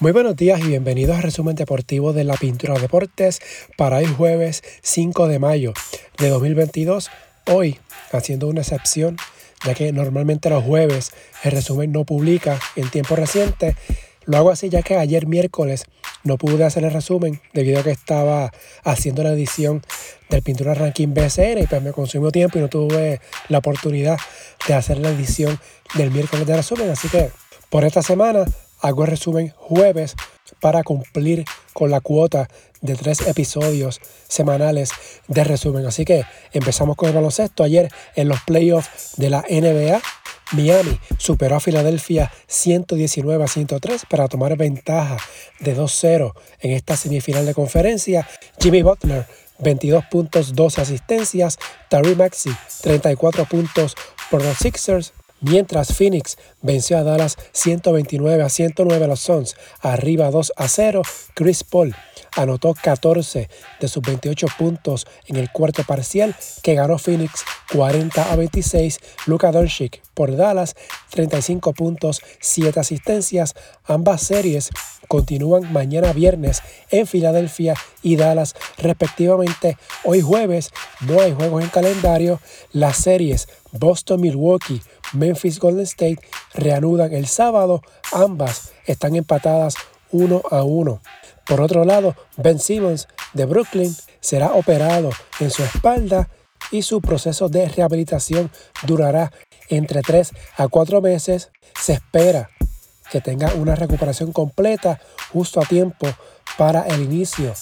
Muy 0.00 0.12
buenos 0.12 0.36
días 0.36 0.60
y 0.60 0.68
bienvenidos 0.68 1.16
al 1.16 1.24
resumen 1.24 1.56
deportivo 1.56 2.12
de 2.12 2.22
la 2.22 2.36
Pintura 2.36 2.78
Deportes 2.78 3.40
para 3.76 3.98
el 3.98 4.06
jueves 4.06 4.62
5 4.82 5.26
de 5.26 5.40
mayo 5.40 5.72
de 6.18 6.28
2022. 6.28 7.10
Hoy, 7.46 7.80
haciendo 8.12 8.46
una 8.46 8.60
excepción, 8.60 9.16
ya 9.66 9.74
que 9.74 9.90
normalmente 9.90 10.50
los 10.50 10.62
jueves 10.62 11.10
el 11.42 11.50
resumen 11.50 11.90
no 11.90 12.04
publica 12.04 12.60
en 12.76 12.88
tiempo 12.90 13.16
reciente, 13.16 13.74
lo 14.24 14.36
hago 14.36 14.50
así 14.52 14.68
ya 14.68 14.82
que 14.82 14.96
ayer 14.96 15.26
miércoles 15.26 15.86
no 16.22 16.38
pude 16.38 16.64
hacer 16.64 16.84
el 16.84 16.92
resumen 16.92 17.40
debido 17.52 17.80
a 17.80 17.82
que 17.82 17.90
estaba 17.90 18.52
haciendo 18.84 19.24
la 19.24 19.32
edición 19.32 19.82
del 20.30 20.42
Pintura 20.42 20.74
Ranking 20.74 21.12
BCN 21.12 21.58
y 21.58 21.66
pues 21.66 21.82
me 21.82 21.90
consumió 21.90 22.30
tiempo 22.30 22.56
y 22.58 22.62
no 22.62 22.68
tuve 22.68 23.20
la 23.48 23.58
oportunidad 23.58 24.16
de 24.68 24.74
hacer 24.74 24.98
la 24.98 25.10
edición 25.10 25.58
del 25.94 26.12
miércoles 26.12 26.46
de 26.46 26.54
resumen. 26.54 26.88
Así 26.88 27.08
que 27.08 27.30
por 27.68 27.84
esta 27.84 28.00
semana 28.00 28.44
hago 28.80 29.04
el 29.04 29.10
resumen 29.10 29.52
jueves 29.56 30.14
para 30.60 30.82
cumplir 30.82 31.44
con 31.72 31.90
la 31.90 32.00
cuota 32.00 32.48
de 32.80 32.94
tres 32.94 33.26
episodios 33.26 34.00
semanales 34.28 34.90
de 35.26 35.44
resumen. 35.44 35.86
Así 35.86 36.04
que 36.04 36.24
empezamos 36.52 36.96
con 36.96 37.08
el 37.08 37.14
baloncesto. 37.14 37.64
Ayer 37.64 37.90
en 38.14 38.28
los 38.28 38.40
playoffs 38.42 39.14
de 39.16 39.30
la 39.30 39.44
NBA 39.48 40.00
Miami 40.52 40.98
superó 41.18 41.56
a 41.56 41.60
Filadelfia 41.60 42.32
119 42.46 43.44
a 43.44 43.48
103 43.48 44.06
para 44.08 44.28
tomar 44.28 44.56
ventaja 44.56 45.18
de 45.60 45.76
2-0 45.76 46.32
en 46.60 46.72
esta 46.72 46.96
semifinal 46.96 47.44
de 47.44 47.54
conferencia. 47.54 48.26
Jimmy 48.58 48.82
Butler 48.82 49.26
22 49.58 50.04
puntos, 50.06 50.54
2 50.54 50.78
asistencias. 50.78 51.58
Tari 51.88 52.14
Maxi 52.14 52.50
34 52.82 53.44
puntos 53.44 53.94
por 54.30 54.42
los 54.42 54.56
Sixers. 54.56 55.12
Mientras 55.40 55.94
Phoenix 55.94 56.36
venció 56.62 56.98
a 56.98 57.04
Dallas 57.04 57.36
129 57.52 58.42
a 58.42 58.48
109 58.48 59.04
a 59.04 59.08
los 59.08 59.20
Suns, 59.20 59.56
arriba 59.80 60.30
2 60.30 60.52
a 60.56 60.68
0, 60.68 61.02
Chris 61.34 61.62
Paul 61.62 61.94
anotó 62.36 62.74
14 62.74 63.48
de 63.80 63.88
sus 63.88 64.02
28 64.02 64.46
puntos 64.58 65.06
en 65.26 65.36
el 65.36 65.50
cuarto 65.50 65.84
parcial 65.84 66.34
que 66.62 66.74
ganó 66.74 66.98
Phoenix 66.98 67.44
40 67.72 68.32
a 68.32 68.36
26. 68.36 68.98
Luka 69.26 69.52
Doncic 69.52 70.02
por 70.18 70.34
Dallas 70.34 70.74
35 71.10 71.74
puntos, 71.74 72.22
7 72.40 72.80
asistencias. 72.80 73.54
Ambas 73.84 74.20
series 74.20 74.70
continúan 75.06 75.72
mañana 75.72 76.12
viernes 76.12 76.60
en 76.90 77.06
Filadelfia 77.06 77.74
y 78.02 78.16
Dallas 78.16 78.56
respectivamente. 78.78 79.78
Hoy 80.02 80.20
jueves 80.20 80.70
no 81.02 81.20
hay 81.20 81.32
juegos 81.32 81.62
en 81.62 81.70
calendario. 81.70 82.40
Las 82.72 82.96
series 82.96 83.46
Boston-Milwaukee, 83.70 84.82
Memphis-Golden 85.12 85.84
State 85.84 86.18
reanudan 86.52 87.12
el 87.12 87.28
sábado. 87.28 87.82
Ambas 88.10 88.72
están 88.86 89.14
empatadas 89.14 89.74
1 90.10 90.42
a 90.50 90.64
1. 90.64 91.00
Por 91.46 91.60
otro 91.60 91.84
lado, 91.84 92.16
Ben 92.36 92.58
Simmons 92.58 93.06
de 93.34 93.44
Brooklyn 93.44 93.94
será 94.18 94.52
operado 94.54 95.10
en 95.38 95.52
su 95.52 95.62
espalda 95.62 96.28
y 96.70 96.82
su 96.82 97.00
proceso 97.00 97.48
de 97.48 97.68
rehabilitación 97.68 98.50
durará 98.84 99.32
entre 99.68 100.02
3 100.02 100.32
a 100.56 100.68
4 100.68 101.00
meses. 101.00 101.50
Se 101.80 101.94
espera 101.94 102.50
que 103.10 103.20
tenga 103.20 103.52
una 103.54 103.74
recuperación 103.74 104.32
completa 104.32 105.00
justo 105.32 105.60
a 105.60 105.64
tiempo 105.64 106.06
para 106.56 106.82
el 106.82 107.02
inicio 107.02 107.54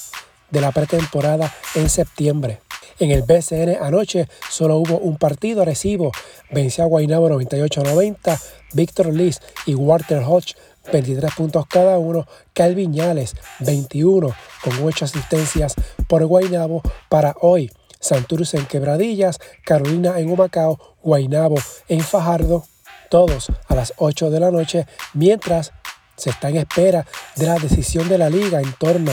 de 0.51 0.61
la 0.61 0.73
pretemporada 0.73 1.53
en 1.75 1.89
septiembre. 1.89 2.61
En 2.99 3.11
el 3.11 3.23
BCN 3.23 3.77
anoche 3.83 4.27
solo 4.51 4.79
hubo 4.79 4.99
un 4.99 5.19
partido. 5.19 5.65
Recibo 5.65 6.13
venció 6.51 6.85
a 6.85 6.87
Guaynabo 6.87 7.29
98 7.29 7.83
90. 7.83 8.39
Víctor 8.73 9.13
Liz 9.13 9.41
y 9.67 9.75
Walter 9.75 10.23
Hodge 10.27 10.55
23 10.93 11.35
puntos 11.35 11.67
cada 11.67 11.99
uno. 11.99 12.27
Calvin 12.55 12.95
Yales, 12.95 13.35
21 13.61 14.35
con 14.63 14.83
8 14.83 15.05
asistencias 15.05 15.75
por 16.09 16.25
Guaynabo 16.25 16.83
para 17.09 17.37
hoy. 17.41 17.71
Santurce 18.01 18.57
en 18.57 18.67
Quebradillas, 18.67 19.39
Carolina 19.65 20.19
en 20.19 20.31
Humacao, 20.31 20.97
Guaynabo 21.03 21.57
en 21.89 22.01
Fajardo, 22.01 22.65
todos 23.11 23.49
a 23.69 23.75
las 23.75 23.95
8 23.97 24.31
de 24.31 24.41
la 24.41 24.51
noche, 24.51 24.87
mientras 25.15 25.73
se 26.17 26.31
está 26.31 26.49
en 26.49 26.57
espera 26.57 27.07
de 27.37 27.47
la 27.47 27.55
decisión 27.57 28.09
de 28.09 28.19
la 28.19 28.31
liga 28.31 28.61
en 28.61 28.73
torno 28.75 29.13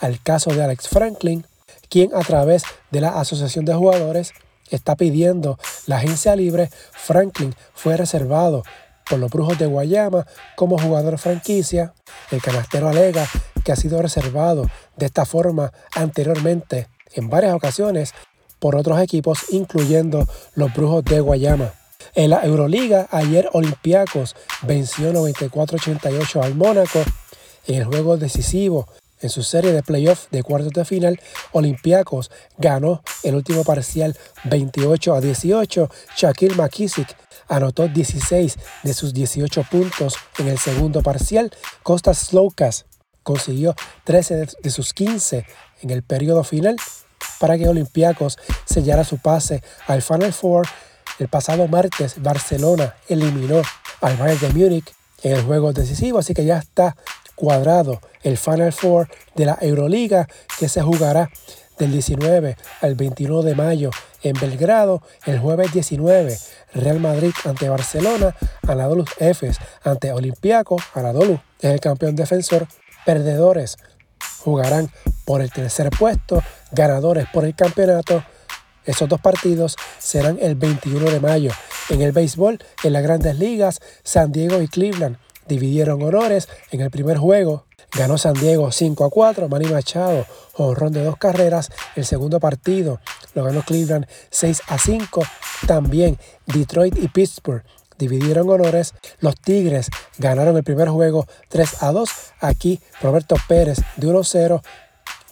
al 0.00 0.20
caso 0.22 0.50
de 0.50 0.62
Alex 0.62 0.88
Franklin, 0.88 1.46
quien 1.88 2.14
a 2.14 2.20
través 2.20 2.62
de 2.90 3.00
la 3.00 3.20
Asociación 3.20 3.64
de 3.64 3.74
Jugadores 3.74 4.32
está 4.70 4.96
pidiendo 4.96 5.58
la 5.86 5.96
agencia 5.96 6.36
libre. 6.36 6.70
Franklin 6.92 7.54
fue 7.74 7.96
reservado 7.96 8.62
por 9.08 9.18
los 9.18 9.30
Brujos 9.30 9.58
de 9.58 9.66
Guayama 9.66 10.26
como 10.56 10.78
jugador 10.78 11.18
franquicia. 11.18 11.92
El 12.30 12.40
canastero 12.40 12.88
alega 12.88 13.26
que 13.64 13.72
ha 13.72 13.76
sido 13.76 14.00
reservado 14.00 14.68
de 14.96 15.06
esta 15.06 15.24
forma 15.24 15.72
anteriormente 15.94 16.88
en 17.14 17.28
varias 17.28 17.54
ocasiones 17.54 18.14
por 18.58 18.76
otros 18.76 19.00
equipos, 19.00 19.46
incluyendo 19.50 20.26
los 20.54 20.72
Brujos 20.72 21.04
de 21.04 21.20
Guayama. 21.20 21.74
En 22.14 22.30
la 22.30 22.44
Euroliga, 22.44 23.08
ayer 23.10 23.48
Olympiacos 23.52 24.36
venció 24.62 25.12
94-88 25.12 26.42
al 26.42 26.54
Mónaco 26.54 27.00
en 27.66 27.76
el 27.76 27.84
juego 27.84 28.16
decisivo 28.16 28.86
en 29.22 29.30
su 29.30 29.44
serie 29.44 29.72
de 29.72 29.84
playoffs 29.84 30.26
de 30.32 30.42
cuartos 30.42 30.72
de 30.72 30.84
final, 30.84 31.20
Olympiacos 31.52 32.30
ganó 32.58 33.02
el 33.22 33.36
último 33.36 33.62
parcial 33.62 34.18
28 34.44 35.14
a 35.14 35.20
18. 35.20 35.88
Shaquille 36.16 36.56
McKissick 36.56 37.16
anotó 37.48 37.86
16 37.86 38.58
de 38.82 38.94
sus 38.94 39.14
18 39.14 39.64
puntos 39.70 40.16
en 40.38 40.48
el 40.48 40.58
segundo 40.58 41.02
parcial. 41.02 41.52
Costas 41.84 42.18
Sloukas 42.18 42.86
consiguió 43.22 43.76
13 44.04 44.46
de 44.60 44.70
sus 44.70 44.92
15 44.92 45.46
en 45.82 45.90
el 45.90 46.02
periodo 46.02 46.42
final 46.42 46.76
para 47.42 47.58
que 47.58 47.68
Olympiacos 47.68 48.38
sellara 48.66 49.02
su 49.02 49.18
pase 49.18 49.64
al 49.88 50.00
Final 50.00 50.32
Four. 50.32 50.64
El 51.18 51.26
pasado 51.26 51.66
martes 51.66 52.22
Barcelona 52.22 52.94
eliminó 53.08 53.62
al 54.00 54.16
Bayern 54.16 54.40
de 54.40 54.48
Múnich 54.50 54.94
en 55.24 55.32
el 55.32 55.42
juego 55.42 55.72
decisivo, 55.72 56.20
así 56.20 56.34
que 56.34 56.44
ya 56.44 56.58
está 56.58 56.96
cuadrado 57.34 58.00
el 58.22 58.38
Final 58.38 58.72
Four 58.72 59.08
de 59.34 59.46
la 59.46 59.58
Euroliga 59.60 60.28
que 60.56 60.68
se 60.68 60.82
jugará 60.82 61.30
del 61.80 61.90
19 61.90 62.56
al 62.80 62.94
21 62.94 63.42
de 63.42 63.56
mayo 63.56 63.90
en 64.22 64.34
Belgrado, 64.34 65.02
el 65.26 65.40
jueves 65.40 65.72
19 65.72 66.38
Real 66.74 67.00
Madrid 67.00 67.32
ante 67.44 67.68
Barcelona, 67.68 68.36
Anadolu 68.68 69.04
Efes 69.18 69.56
ante 69.82 70.12
Olympiaco, 70.12 70.76
Anadolu 70.94 71.40
es 71.58 71.72
el 71.72 71.80
campeón 71.80 72.14
defensor, 72.14 72.68
perdedores 73.04 73.78
jugarán 74.42 74.90
por 75.24 75.40
el 75.40 75.50
tercer 75.50 75.90
puesto, 75.90 76.42
ganadores 76.72 77.26
por 77.32 77.44
el 77.44 77.54
campeonato. 77.54 78.24
Esos 78.84 79.08
dos 79.08 79.20
partidos 79.20 79.76
serán 79.98 80.38
el 80.40 80.56
21 80.56 81.10
de 81.10 81.20
mayo. 81.20 81.52
En 81.88 82.02
el 82.02 82.12
béisbol, 82.12 82.58
en 82.82 82.92
las 82.92 83.02
grandes 83.02 83.38
ligas, 83.38 83.80
San 84.02 84.32
Diego 84.32 84.60
y 84.60 84.68
Cleveland 84.68 85.18
dividieron 85.46 86.02
honores 86.02 86.48
en 86.70 86.80
el 86.80 86.90
primer 86.90 87.18
juego. 87.18 87.66
Ganó 87.92 88.16
San 88.16 88.34
Diego 88.34 88.72
5 88.72 89.04
a 89.04 89.10
4, 89.10 89.48
Manny 89.48 89.66
Machado, 89.66 90.26
honrón 90.54 90.92
de 90.92 91.04
dos 91.04 91.16
carreras. 91.18 91.70
El 91.94 92.06
segundo 92.06 92.40
partido 92.40 93.00
lo 93.34 93.44
ganó 93.44 93.62
Cleveland 93.62 94.06
6 94.30 94.62
a 94.66 94.78
5. 94.78 95.22
También 95.66 96.18
Detroit 96.46 96.96
y 96.98 97.08
Pittsburgh 97.08 97.62
dividieron 97.98 98.48
honores. 98.48 98.94
Los 99.20 99.36
Tigres 99.36 99.88
ganaron 100.18 100.56
el 100.56 100.64
primer 100.64 100.88
juego 100.88 101.26
3 101.48 101.82
a 101.82 101.92
2. 101.92 102.10
Aquí 102.40 102.80
Roberto 103.00 103.36
Pérez 103.48 103.78
de 103.96 104.06
1 104.06 104.24
0. 104.24 104.62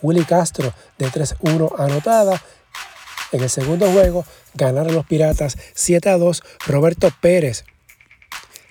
Willy 0.02 0.24
Castro 0.24 0.72
de 0.98 1.06
3-1 1.06 1.72
anotada. 1.78 2.42
En 3.32 3.42
el 3.42 3.50
segundo 3.50 3.90
juego 3.90 4.24
ganaron 4.54 4.94
los 4.94 5.06
Piratas 5.06 5.56
7 5.74 6.08
a 6.08 6.18
2. 6.18 6.42
Roberto 6.66 7.10
Pérez 7.20 7.64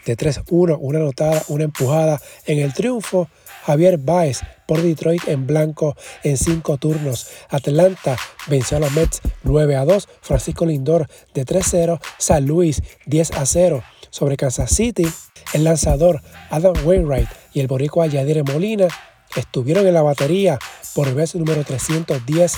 de 0.06 0.18
3-1, 0.18 0.78
una 0.80 1.00
anotada, 1.00 1.44
una 1.48 1.66
empujada 1.66 2.19
en 2.46 2.60
el 2.60 2.74
triunfo. 2.74 3.30
Javier 3.69 4.00
Baez 4.00 4.39
por 4.68 4.81
Detroit 4.81 5.27
en 5.27 5.45
blanco 5.45 5.95
en 6.24 6.38
cinco 6.38 6.80
turnos. 6.80 7.27
Atlanta 7.50 8.18
venció 8.48 8.77
a 8.77 8.80
los 8.80 8.92
Mets 8.94 9.21
9 9.44 9.75
a 9.75 9.86
2. 9.86 10.07
Francisco 10.21 10.66
Lindor 10.66 11.07
de 11.36 11.45
3-0. 11.45 12.00
San 12.18 12.48
Luis 12.48 12.81
10 13.06 13.31
a 13.33 13.45
0 13.45 13.83
sobre 14.10 14.38
Kansas 14.38 14.71
City. 14.71 15.07
El 15.54 15.66
lanzador 15.66 16.24
Adam 16.50 16.74
Wainwright 16.83 17.30
y 17.54 17.60
el 17.60 17.68
boricua 17.68 18.07
Yadir 18.07 18.44
Molina 18.44 18.88
estuvieron 19.36 19.86
en 19.86 19.94
la 19.94 20.01
batería 20.01 20.57
por 20.95 21.13
vez 21.13 21.36
número 21.36 21.63
310 21.63 22.54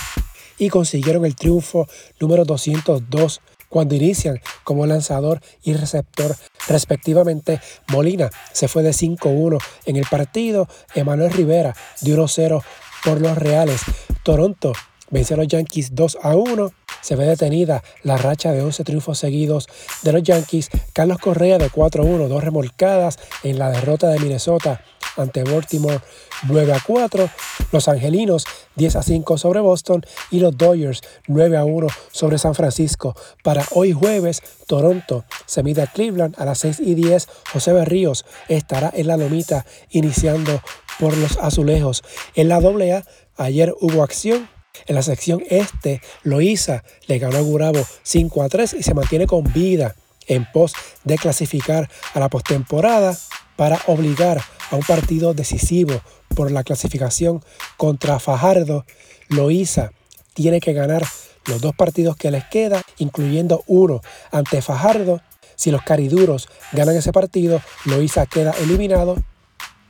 y 0.59 0.69
consiguieron 0.69 1.25
el 1.25 1.35
triunfo 1.35 1.89
número 2.21 2.45
202 2.45 3.41
cuando 3.71 3.95
inician 3.95 4.39
como 4.65 4.85
lanzador 4.85 5.41
y 5.63 5.73
receptor 5.73 6.35
respectivamente. 6.67 7.61
Molina 7.87 8.29
se 8.51 8.67
fue 8.67 8.83
de 8.83 8.91
5-1 8.91 9.57
en 9.85 9.95
el 9.95 10.05
partido, 10.05 10.67
Emanuel 10.93 11.31
Rivera 11.31 11.73
de 12.01 12.13
1-0 12.13 12.61
por 13.03 13.21
los 13.21 13.37
Reales. 13.37 13.81
Toronto 14.23 14.73
venció 15.09 15.35
a 15.35 15.37
los 15.37 15.47
Yankees 15.47 15.95
2 15.95 16.17
1. 16.21 16.71
Se 17.01 17.15
ve 17.15 17.25
detenida 17.25 17.81
la 18.03 18.17
racha 18.17 18.51
de 18.51 18.61
11 18.61 18.83
triunfos 18.83 19.17
seguidos 19.17 19.67
de 20.03 20.11
los 20.11 20.21
Yankees. 20.21 20.69
Carlos 20.93 21.17
Correa 21.17 21.57
de 21.57 21.69
4 21.69 22.03
1, 22.03 22.27
dos 22.27 22.43
remolcadas 22.43 23.17
en 23.43 23.57
la 23.57 23.71
derrota 23.71 24.09
de 24.09 24.19
Minnesota 24.19 24.83
ante 25.17 25.43
Baltimore 25.43 25.99
9 26.47 26.73
a 26.73 26.79
4, 26.85 27.29
los 27.71 27.87
Angelinos 27.87 28.45
10 28.75 28.95
a 28.95 29.03
5 29.03 29.37
sobre 29.37 29.59
Boston 29.59 30.05
y 30.29 30.39
los 30.39 30.57
Dodgers 30.57 31.01
9 31.27 31.57
a 31.57 31.65
1 31.65 31.87
sobre 32.11 32.37
San 32.37 32.55
Francisco. 32.55 33.15
Para 33.43 33.65
hoy 33.71 33.91
jueves, 33.91 34.41
Toronto 34.67 35.25
se 35.45 35.63
mide 35.63 35.83
a 35.83 35.87
Cleveland 35.87 36.35
a 36.37 36.45
las 36.45 36.59
6 36.59 36.79
y 36.79 36.95
10. 36.95 37.27
José 37.53 37.73
Berríos 37.73 38.25
estará 38.47 38.91
en 38.93 39.07
la 39.07 39.17
lomita 39.17 39.65
iniciando 39.89 40.61
por 40.99 41.15
los 41.17 41.37
azulejos. 41.37 42.03
En 42.35 42.49
la 42.49 42.57
AA, 42.57 43.03
ayer 43.37 43.73
hubo 43.79 44.03
acción. 44.03 44.49
En 44.87 44.95
la 44.95 45.03
sección 45.03 45.43
este, 45.49 46.01
Loíza 46.23 46.83
le 47.07 47.19
ganó 47.19 47.37
a 47.37 47.41
Gurabo 47.41 47.85
5 48.03 48.43
a 48.43 48.49
3 48.49 48.75
y 48.75 48.83
se 48.83 48.93
mantiene 48.93 49.27
con 49.27 49.43
vida 49.51 49.95
en 50.27 50.49
pos 50.51 50.73
de 51.03 51.17
clasificar 51.17 51.89
a 52.13 52.19
la 52.19 52.29
postemporada 52.29 53.17
para 53.55 53.79
obligar 53.87 54.41
a 54.69 54.75
un 54.75 54.83
partido 54.83 55.33
decisivo 55.33 56.01
por 56.35 56.51
la 56.51 56.63
clasificación 56.63 57.43
contra 57.77 58.19
Fajardo. 58.19 58.85
Loíza 59.29 59.91
tiene 60.33 60.59
que 60.59 60.73
ganar 60.73 61.03
los 61.45 61.61
dos 61.61 61.75
partidos 61.75 62.15
que 62.15 62.31
les 62.31 62.45
queda, 62.45 62.81
incluyendo 62.97 63.63
uno 63.67 64.01
ante 64.31 64.61
Fajardo. 64.61 65.21
Si 65.55 65.71
los 65.71 65.83
cariduros 65.83 66.49
ganan 66.71 66.95
ese 66.95 67.11
partido, 67.11 67.61
Loíza 67.85 68.25
queda 68.25 68.51
eliminado 68.61 69.15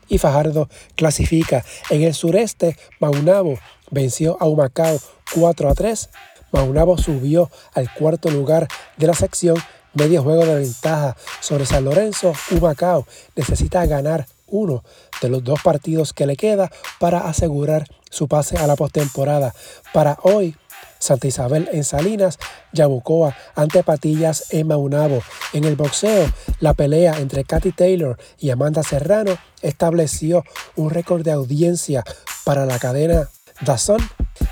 y 0.08 0.18
Fajardo 0.18 0.69
clasifica. 0.96 1.63
En 1.90 2.04
el 2.04 2.13
sureste, 2.13 2.78
Maunabo 3.00 3.58
venció 3.90 4.38
a 4.42 4.48
Humacao 4.48 5.00
4 5.34 5.69
a 5.69 5.74
3. 5.74 6.10
Maunabo 6.52 6.98
subió 6.98 7.50
al 7.74 7.94
cuarto 7.94 8.30
lugar 8.30 8.68
de 8.98 9.08
la 9.08 9.13
sección 9.13 9.56
medio 9.93 10.23
juego 10.23 10.45
de 10.45 10.55
ventaja 10.55 11.15
sobre 11.39 11.65
San 11.65 11.85
Lorenzo, 11.85 12.33
Humacao 12.51 13.05
necesita 13.35 13.85
ganar 13.85 14.27
uno 14.47 14.83
de 15.21 15.29
los 15.29 15.43
dos 15.43 15.61
partidos 15.61 16.13
que 16.13 16.25
le 16.25 16.35
queda 16.35 16.71
para 16.99 17.19
asegurar 17.19 17.88
su 18.09 18.27
pase 18.27 18.57
a 18.57 18.67
la 18.67 18.75
postemporada. 18.75 19.53
Para 19.93 20.17
hoy, 20.23 20.55
Santa 20.99 21.27
Isabel 21.27 21.67
en 21.71 21.83
Salinas, 21.83 22.38
Yabucoa 22.73 23.35
ante 23.55 23.83
Patillas 23.83 24.53
en 24.53 24.67
Maunabo. 24.67 25.21
En 25.53 25.63
el 25.63 25.75
boxeo, 25.75 26.31
la 26.59 26.73
pelea 26.73 27.19
entre 27.19 27.43
Katy 27.43 27.71
Taylor 27.71 28.17
y 28.38 28.51
Amanda 28.51 28.83
Serrano 28.83 29.38
estableció 29.61 30.43
un 30.75 30.91
récord 30.91 31.23
de 31.23 31.31
audiencia 31.31 32.03
para 32.43 32.65
la 32.65 32.77
cadena 32.77 33.29
Dazón 33.61 34.01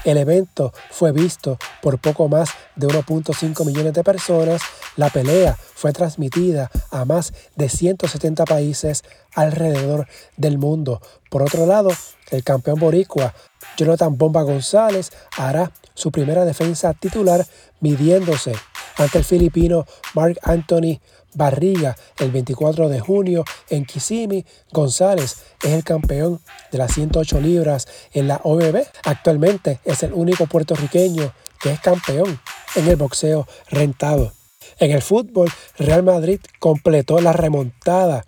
el 0.03 0.17
evento 0.17 0.73
fue 0.91 1.11
visto 1.11 1.57
por 1.81 1.99
poco 1.99 2.27
más 2.27 2.49
de 2.75 2.87
1.5 2.87 3.65
millones 3.65 3.93
de 3.93 4.03
personas. 4.03 4.61
La 4.95 5.09
pelea 5.09 5.57
fue 5.75 5.93
transmitida 5.93 6.69
a 6.91 7.05
más 7.05 7.33
de 7.55 7.69
170 7.69 8.45
países 8.45 9.03
alrededor 9.33 10.07
del 10.37 10.57
mundo. 10.57 11.01
Por 11.29 11.43
otro 11.43 11.65
lado, 11.65 11.89
el 12.31 12.43
campeón 12.43 12.79
boricua 12.79 13.33
Jonathan 13.77 14.17
Bomba 14.17 14.41
González 14.41 15.11
hará 15.37 15.71
su 15.93 16.11
primera 16.11 16.45
defensa 16.45 16.93
titular 16.93 17.45
midiéndose 17.79 18.53
ante 18.97 19.19
el 19.19 19.23
filipino 19.23 19.85
Mark 20.13 20.37
Anthony 20.43 20.99
Barriga 21.33 21.95
el 22.17 22.31
24 22.31 22.89
de 22.89 22.99
junio 22.99 23.43
en 23.69 23.85
Kissimmee. 23.85 24.45
González 24.71 25.37
es 25.63 25.71
el 25.71 25.83
campeón 25.83 26.39
de 26.71 26.77
las 26.77 26.93
108 26.93 27.39
libras 27.39 27.87
en 28.13 28.27
la 28.27 28.41
OBB. 28.43 28.83
Actualmente 29.03 29.79
es 29.85 30.03
el 30.03 30.13
único 30.13 30.47
puertorriqueño 30.47 31.33
que 31.59 31.71
es 31.71 31.79
campeón 31.79 32.39
en 32.75 32.87
el 32.87 32.95
boxeo 32.95 33.47
rentado. 33.69 34.33
En 34.79 34.91
el 34.91 35.01
fútbol, 35.01 35.49
Real 35.77 36.03
Madrid 36.03 36.39
completó 36.59 37.19
la 37.19 37.33
remontada 37.33 38.25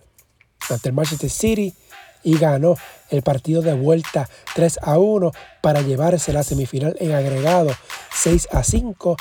ante 0.69 0.89
el 0.89 0.95
Manchester 0.95 1.29
City 1.29 1.73
y 2.23 2.37
ganó 2.37 2.75
el 3.09 3.21
partido 3.21 3.61
de 3.61 3.73
vuelta 3.73 4.29
3 4.55 4.79
a 4.81 4.99
1 4.99 5.31
para 5.61 5.81
llevarse 5.81 6.33
la 6.33 6.43
semifinal 6.43 6.95
en 6.99 7.13
agregado 7.13 7.71
6 8.13 8.49
a 8.51 8.63
5. 8.63 9.17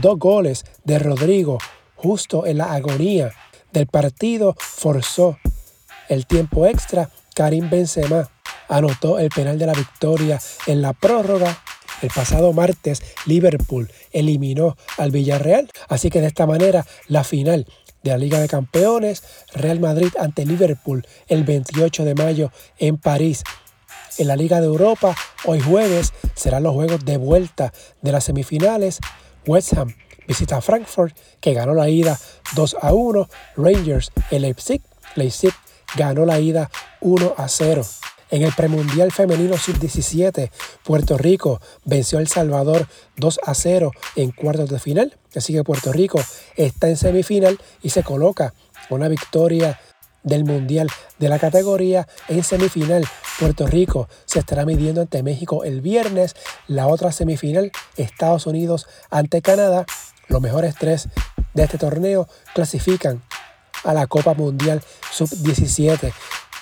Dos 0.00 0.18
goles 0.18 0.64
de 0.84 0.98
Rodrigo 0.98 1.58
justo 1.98 2.46
en 2.46 2.58
la 2.58 2.72
agonía 2.72 3.32
del 3.72 3.86
partido 3.86 4.54
forzó 4.58 5.38
el 6.08 6.26
tiempo 6.26 6.66
extra. 6.66 7.10
Karim 7.34 7.68
Benzema 7.68 8.30
anotó 8.68 9.18
el 9.18 9.28
penal 9.28 9.58
de 9.58 9.66
la 9.66 9.74
victoria 9.74 10.40
en 10.66 10.82
la 10.82 10.92
prórroga. 10.92 11.58
El 12.00 12.10
pasado 12.10 12.52
martes 12.52 13.02
Liverpool 13.26 13.90
eliminó 14.12 14.76
al 14.96 15.10
Villarreal, 15.10 15.68
así 15.88 16.10
que 16.10 16.20
de 16.20 16.28
esta 16.28 16.46
manera 16.46 16.86
la 17.08 17.24
final 17.24 17.66
de 18.02 18.10
la 18.10 18.16
Liga 18.16 18.38
de 18.40 18.48
Campeones, 18.48 19.24
Real 19.52 19.80
Madrid 19.80 20.12
ante 20.18 20.46
Liverpool 20.46 21.04
el 21.26 21.42
28 21.42 22.04
de 22.04 22.14
mayo 22.14 22.52
en 22.78 22.98
París. 22.98 23.42
En 24.16 24.28
la 24.28 24.36
Liga 24.36 24.60
de 24.60 24.66
Europa, 24.66 25.16
hoy 25.44 25.60
jueves, 25.60 26.12
serán 26.34 26.62
los 26.62 26.74
juegos 26.74 27.04
de 27.04 27.16
vuelta 27.16 27.72
de 28.02 28.12
las 28.12 28.24
semifinales. 28.24 29.00
West 29.46 29.72
Ham 29.74 29.94
visita 30.28 30.60
Frankfurt, 30.60 31.16
que 31.40 31.54
ganó 31.54 31.74
la 31.74 31.88
ida 31.88 32.16
2 32.54 32.76
a 32.80 32.92
1. 32.92 33.28
Rangers 33.56 34.12
en 34.30 34.42
Leipzig. 34.42 34.82
Leipzig 35.16 35.52
ganó 35.96 36.24
la 36.24 36.38
ida 36.38 36.70
1 37.00 37.34
a 37.36 37.48
0. 37.48 37.82
En 38.30 38.42
el 38.42 38.52
premundial 38.52 39.10
femenino 39.10 39.56
sub-17, 39.56 40.50
Puerto 40.84 41.16
Rico 41.16 41.62
venció 41.86 42.18
a 42.18 42.20
El 42.20 42.28
Salvador 42.28 42.86
2 43.16 43.40
a 43.42 43.54
0 43.54 43.90
en 44.16 44.32
cuartos 44.32 44.68
de 44.68 44.78
final. 44.78 45.16
Así 45.34 45.54
que 45.54 45.64
Puerto 45.64 45.92
Rico 45.92 46.20
está 46.56 46.88
en 46.88 46.98
semifinal 46.98 47.58
y 47.82 47.88
se 47.88 48.02
coloca 48.02 48.52
una 48.90 49.08
victoria 49.08 49.80
del 50.22 50.44
Mundial 50.44 50.88
de 51.18 51.28
la 51.30 51.38
categoría 51.38 52.06
en 52.28 52.44
semifinal. 52.44 53.06
Puerto 53.38 53.66
Rico 53.66 54.08
se 54.26 54.40
estará 54.40 54.66
midiendo 54.66 55.00
ante 55.00 55.22
México 55.22 55.64
el 55.64 55.80
viernes. 55.80 56.36
La 56.66 56.86
otra 56.86 57.12
semifinal, 57.12 57.72
Estados 57.96 58.46
Unidos 58.46 58.86
ante 59.10 59.40
Canadá. 59.40 59.86
Los 60.28 60.40
mejores 60.40 60.74
tres 60.78 61.08
de 61.54 61.64
este 61.64 61.78
torneo 61.78 62.28
clasifican 62.54 63.22
a 63.84 63.94
la 63.94 64.06
Copa 64.06 64.34
Mundial 64.34 64.82
Sub-17, 65.12 66.12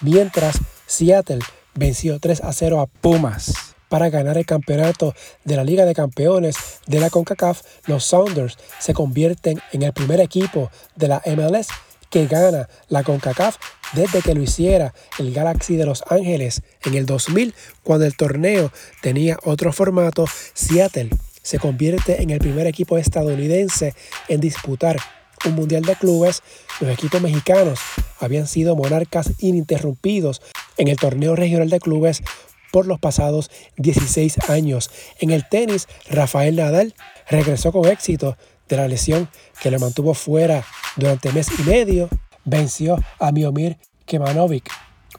mientras 0.02 0.58
Seattle 0.86 1.40
venció 1.74 2.18
3 2.20 2.42
a 2.42 2.52
0 2.52 2.80
a 2.80 2.86
Pumas. 2.86 3.52
Para 3.88 4.10
ganar 4.10 4.36
el 4.36 4.46
campeonato 4.46 5.14
de 5.44 5.56
la 5.56 5.62
Liga 5.62 5.84
de 5.84 5.94
Campeones 5.94 6.56
de 6.86 6.98
la 6.98 7.08
CONCACAF, 7.08 7.62
los 7.86 8.04
Sounders 8.04 8.58
se 8.80 8.94
convierten 8.94 9.60
en 9.72 9.82
el 9.82 9.92
primer 9.92 10.20
equipo 10.20 10.70
de 10.96 11.08
la 11.08 11.22
MLS 11.24 11.68
que 12.10 12.26
gana 12.26 12.68
la 12.88 13.04
CONCACAF 13.04 13.56
desde 13.92 14.22
que 14.22 14.34
lo 14.34 14.42
hiciera 14.42 14.92
el 15.18 15.32
Galaxy 15.32 15.76
de 15.76 15.86
Los 15.86 16.02
Ángeles 16.08 16.62
en 16.84 16.94
el 16.94 17.06
2000, 17.06 17.54
cuando 17.82 18.06
el 18.06 18.16
torneo 18.16 18.72
tenía 19.02 19.38
otro 19.44 19.72
formato. 19.72 20.26
Seattle 20.54 21.10
se 21.46 21.60
convierte 21.60 22.22
en 22.22 22.30
el 22.30 22.40
primer 22.40 22.66
equipo 22.66 22.98
estadounidense 22.98 23.94
en 24.26 24.40
disputar 24.40 24.96
un 25.44 25.54
mundial 25.54 25.82
de 25.82 25.94
clubes. 25.94 26.42
Los 26.80 26.90
equipos 26.90 27.20
mexicanos 27.22 27.78
habían 28.18 28.48
sido 28.48 28.74
monarcas 28.74 29.30
ininterrumpidos 29.38 30.42
en 30.76 30.88
el 30.88 30.96
torneo 30.96 31.36
regional 31.36 31.70
de 31.70 31.78
clubes 31.78 32.24
por 32.72 32.86
los 32.86 32.98
pasados 32.98 33.48
16 33.76 34.50
años. 34.50 34.90
En 35.20 35.30
el 35.30 35.48
tenis, 35.48 35.86
Rafael 36.10 36.56
Nadal 36.56 36.94
regresó 37.30 37.70
con 37.70 37.86
éxito 37.86 38.36
de 38.68 38.78
la 38.78 38.88
lesión 38.88 39.30
que 39.62 39.70
le 39.70 39.78
mantuvo 39.78 40.14
fuera 40.14 40.64
durante 40.96 41.30
mes 41.30 41.46
y 41.60 41.62
medio. 41.62 42.08
Venció 42.44 42.98
a 43.20 43.30
Miomir 43.30 43.76
Kemanovic 44.04 44.68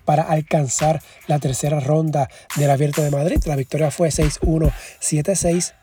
para 0.03 0.23
alcanzar 0.23 1.01
la 1.27 1.39
tercera 1.39 1.79
ronda 1.79 2.29
del 2.57 2.69
Abierto 2.69 3.01
de 3.01 3.11
Madrid. 3.11 3.39
La 3.45 3.55
victoria 3.55 3.91
fue 3.91 4.09
6-1, 4.09 4.73
7-6. 4.99 5.76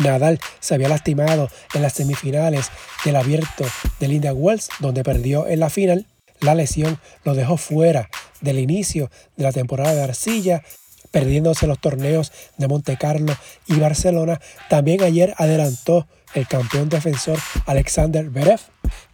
Nadal 0.00 0.40
se 0.60 0.74
había 0.74 0.88
lastimado 0.88 1.48
en 1.74 1.82
las 1.82 1.94
semifinales 1.94 2.70
del 3.04 3.16
abierto 3.16 3.64
de 3.98 4.08
Linda 4.08 4.32
Wells, 4.32 4.68
donde 4.80 5.04
perdió 5.04 5.46
en 5.46 5.60
la 5.60 5.70
final. 5.70 6.06
La 6.40 6.54
lesión 6.54 6.98
lo 7.24 7.34
dejó 7.34 7.56
fuera 7.56 8.08
del 8.40 8.58
inicio 8.58 9.10
de 9.36 9.44
la 9.44 9.52
temporada 9.52 9.94
de 9.94 10.02
arcilla, 10.02 10.62
perdiéndose 11.10 11.66
los 11.66 11.80
torneos 11.80 12.32
de 12.56 12.68
Monte 12.68 12.96
Carlo 12.96 13.36
y 13.66 13.74
Barcelona. 13.74 14.40
También 14.68 15.02
ayer 15.02 15.34
adelantó 15.36 16.06
el 16.34 16.46
campeón 16.46 16.88
defensor 16.88 17.38
Alexander 17.66 18.30
Berev, 18.30 18.60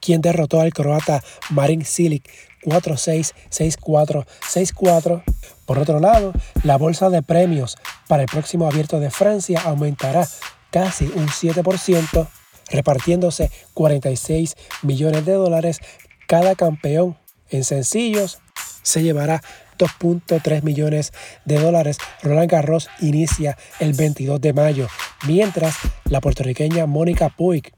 quien 0.01 0.21
derrotó 0.21 0.61
al 0.61 0.73
croata 0.73 1.23
Marin 1.51 1.85
Cilic 1.85 2.29
4-6, 2.65 3.33
6-4, 3.51 4.27
6-4. 4.53 5.23
Por 5.65 5.79
otro 5.79 6.01
lado, 6.01 6.33
la 6.63 6.77
bolsa 6.77 7.11
de 7.11 7.23
premios 7.23 7.77
para 8.09 8.23
el 8.23 8.29
próximo 8.29 8.67
abierto 8.67 9.01
de 9.01 9.11
Francia 9.11 9.63
aumentará 9.65 10.27
casi 10.77 11.07
un 11.07 11.27
7%, 11.29 12.29
repartiéndose 12.69 13.51
46 13.73 14.57
millones 14.83 15.25
de 15.25 15.33
dólares. 15.33 15.81
Cada 16.29 16.55
campeón 16.55 17.17
en 17.49 17.65
sencillos 17.65 18.41
se 18.83 19.03
llevará 19.03 19.41
2.3 19.79 20.63
millones 20.63 21.15
de 21.47 21.59
dólares. 21.59 21.97
Roland 22.23 22.51
Garros 22.51 22.91
inicia 23.01 23.57
el 23.81 23.95
22 23.95 24.39
de 24.39 24.53
mayo, 24.53 24.87
mientras 25.27 25.77
la 26.05 26.21
puertorriqueña 26.21 26.85
Mónica 26.85 27.31
Puig 27.31 27.73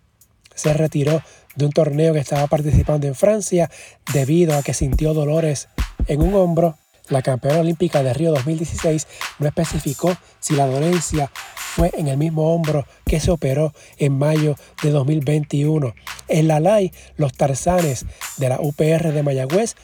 se 0.56 0.72
retiró 0.72 1.22
de 1.54 1.66
un 1.66 1.70
torneo 1.70 2.12
que 2.12 2.18
estaba 2.18 2.48
participando 2.48 3.06
en 3.06 3.14
Francia 3.14 3.70
debido 4.12 4.56
a 4.56 4.64
que 4.64 4.74
sintió 4.74 5.14
dolores 5.14 5.68
en 6.08 6.20
un 6.20 6.34
hombro. 6.34 6.76
La 7.10 7.22
campeona 7.22 7.60
olímpica 7.60 8.02
de 8.02 8.12
Río 8.12 8.32
2016 8.32 9.06
no 9.38 9.46
especificó 9.46 10.16
si 10.40 10.56
la 10.56 10.66
dolencia 10.66 11.30
en 11.92 12.08
el 12.08 12.16
mismo 12.16 12.54
hombro 12.54 12.86
que 13.04 13.20
se 13.20 13.30
operó 13.30 13.72
en 13.98 14.18
mayo 14.18 14.56
de 14.82 14.90
2021. 14.90 15.94
En 16.28 16.48
la 16.48 16.60
LAI, 16.60 16.92
los 17.16 17.32
tarzanes 17.32 18.06
de 18.36 18.48
la 18.48 18.60
UPR 18.60 19.12
de 19.12 19.22
Mayagüez 19.22 19.74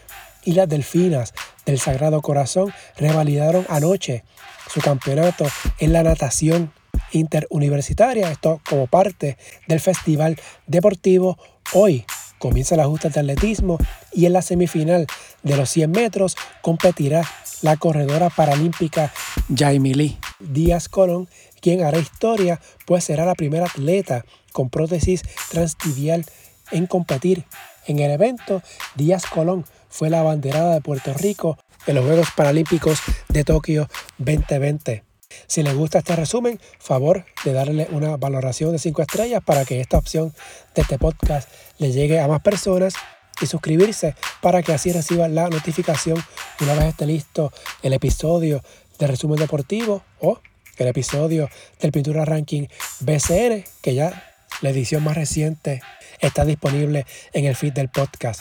y 0.44 0.52
las 0.52 0.68
delfinas 0.68 1.34
del 1.66 1.78
Sagrado 1.78 2.20
Corazón 2.22 2.72
revalidaron 2.96 3.66
anoche 3.68 4.24
su 4.72 4.80
campeonato 4.80 5.46
en 5.78 5.92
la 5.92 6.02
natación 6.02 6.72
interuniversitaria, 7.12 8.30
esto 8.30 8.60
como 8.68 8.86
parte 8.86 9.36
del 9.68 9.80
Festival 9.80 10.38
Deportivo 10.66 11.38
Hoy 11.72 12.04
comienza 12.38 12.76
la 12.76 12.84
justa 12.84 13.08
de 13.08 13.20
atletismo 13.20 13.78
y 14.12 14.26
en 14.26 14.34
la 14.34 14.42
semifinal 14.42 15.06
de 15.42 15.56
los 15.56 15.70
100 15.70 15.90
metros 15.90 16.36
competirá 16.60 17.22
la 17.62 17.76
corredora 17.76 18.28
paralímpica 18.28 19.12
Jaime 19.56 19.94
Lee 19.94 20.18
Díaz 20.40 20.88
Colón, 20.88 21.28
quien 21.64 21.82
hará 21.82 21.98
historia, 21.98 22.60
pues 22.84 23.04
será 23.04 23.24
la 23.24 23.34
primera 23.34 23.64
atleta 23.64 24.26
con 24.52 24.68
prótesis 24.68 25.22
transtibial 25.48 26.26
en 26.72 26.86
competir. 26.86 27.46
En 27.86 28.00
el 28.00 28.10
evento, 28.10 28.60
Díaz 28.96 29.24
Colón 29.24 29.64
fue 29.88 30.10
la 30.10 30.20
abanderada 30.20 30.74
de 30.74 30.82
Puerto 30.82 31.14
Rico 31.14 31.56
en 31.86 31.94
los 31.94 32.04
Juegos 32.04 32.28
Paralímpicos 32.36 32.98
de 33.30 33.44
Tokio 33.44 33.88
2020. 34.18 35.04
Si 35.46 35.62
les 35.62 35.74
gusta 35.74 36.00
este 36.00 36.14
resumen, 36.14 36.60
favor 36.78 37.24
de 37.46 37.54
darle 37.54 37.88
una 37.92 38.18
valoración 38.18 38.72
de 38.72 38.78
5 38.78 39.00
estrellas 39.00 39.42
para 39.42 39.64
que 39.64 39.80
esta 39.80 39.96
opción 39.96 40.34
de 40.74 40.82
este 40.82 40.98
podcast 40.98 41.48
le 41.78 41.92
llegue 41.92 42.20
a 42.20 42.28
más 42.28 42.42
personas 42.42 42.92
y 43.40 43.46
suscribirse 43.46 44.14
para 44.42 44.62
que 44.62 44.74
así 44.74 44.92
reciban 44.92 45.34
la 45.34 45.48
notificación 45.48 46.22
una 46.60 46.74
vez 46.74 46.84
esté 46.84 47.06
listo 47.06 47.52
el 47.82 47.94
episodio 47.94 48.62
de 48.98 49.06
resumen 49.06 49.38
deportivo 49.38 50.02
o 50.20 50.38
el 50.82 50.88
episodio 50.88 51.48
del 51.80 51.92
Pintura 51.92 52.24
Ranking 52.24 52.66
BCN, 53.00 53.64
que 53.82 53.94
ya 53.94 54.32
la 54.60 54.70
edición 54.70 55.04
más 55.04 55.16
reciente 55.16 55.82
está 56.20 56.44
disponible 56.44 57.06
en 57.32 57.44
el 57.44 57.54
feed 57.54 57.72
del 57.72 57.88
podcast. 57.88 58.40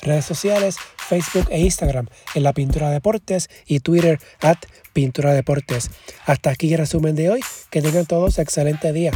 Redes 0.00 0.24
sociales, 0.26 0.76
Facebook 1.08 1.46
e 1.50 1.60
Instagram 1.60 2.08
en 2.34 2.42
la 2.42 2.52
Pintura 2.52 2.90
Deportes 2.90 3.48
y 3.66 3.80
Twitter 3.80 4.18
at 4.40 4.58
Pintura 4.92 5.32
Deportes. 5.32 5.90
Hasta 6.26 6.50
aquí 6.50 6.72
el 6.72 6.78
resumen 6.78 7.16
de 7.16 7.30
hoy. 7.30 7.40
Que 7.70 7.80
tengan 7.80 8.06
todos 8.06 8.38
excelente 8.38 8.92
día. 8.92 9.12